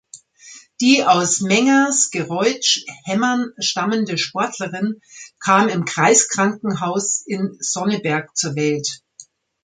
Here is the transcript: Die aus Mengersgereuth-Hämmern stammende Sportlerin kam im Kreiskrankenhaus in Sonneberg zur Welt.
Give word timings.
Die 0.81 1.03
aus 1.03 1.41
Mengersgereuth-Hämmern 1.41 3.51
stammende 3.59 4.17
Sportlerin 4.17 4.99
kam 5.37 5.69
im 5.69 5.85
Kreiskrankenhaus 5.85 7.21
in 7.23 7.55
Sonneberg 7.59 8.35
zur 8.35 8.55
Welt. 8.55 9.03